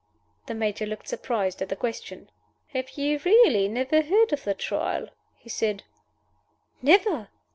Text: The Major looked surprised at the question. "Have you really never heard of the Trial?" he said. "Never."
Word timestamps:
The 0.47 0.55
Major 0.55 0.87
looked 0.87 1.07
surprised 1.07 1.61
at 1.61 1.69
the 1.69 1.75
question. 1.75 2.31
"Have 2.69 2.97
you 2.97 3.19
really 3.23 3.67
never 3.67 4.01
heard 4.01 4.33
of 4.33 4.45
the 4.45 4.55
Trial?" 4.55 5.09
he 5.37 5.47
said. 5.47 5.83
"Never." 6.81 7.27